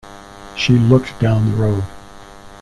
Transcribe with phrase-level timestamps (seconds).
[0.57, 1.83] She looked down the road.